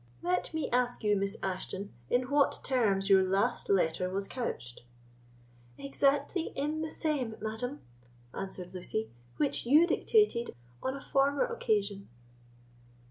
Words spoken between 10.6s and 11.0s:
on